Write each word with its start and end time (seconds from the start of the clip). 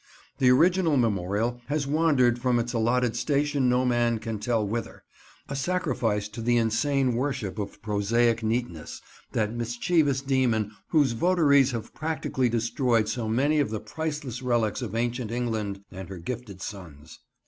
The 0.39 0.49
original 0.49 0.97
memorial 0.97 1.61
has 1.67 1.85
wandered 1.85 2.39
from 2.39 2.57
its 2.57 2.73
allotted 2.73 3.15
station 3.15 3.69
no 3.69 3.85
man 3.85 4.17
can 4.17 4.39
tell 4.39 4.67
whither—a 4.67 5.55
sacrifice 5.55 6.27
to 6.29 6.41
the 6.41 6.57
insane 6.57 7.13
worship 7.13 7.59
of 7.59 7.79
prosaic 7.83 8.41
neatness, 8.41 8.99
that 9.33 9.53
mischievous 9.53 10.21
demon 10.21 10.71
whose 10.87 11.11
votaries 11.11 11.69
have 11.69 11.93
practically 11.93 12.49
destroyed 12.49 13.09
so 13.09 13.27
many 13.29 13.59
of 13.59 13.69
the 13.69 13.79
priceless 13.79 14.41
relics 14.41 14.81
of 14.81 14.95
ancient 14.95 15.29
England 15.29 15.81
and 15.91 16.09
her 16.09 16.17
gifted 16.17 16.63
sons." 16.63 17.19